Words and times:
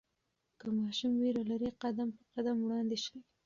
که 0.59 0.67
ماشوم 0.79 1.11
ویره 1.19 1.43
لري، 1.51 1.69
قدم 1.81 2.09
په 2.17 2.23
قدم 2.33 2.57
وړاندې 2.61 2.97
شئ. 3.03 3.17